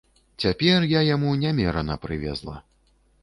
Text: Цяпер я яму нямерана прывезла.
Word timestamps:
Цяпер 0.43 0.85
я 0.91 1.01
яму 1.15 1.35
нямерана 1.43 1.97
прывезла. 2.05 2.57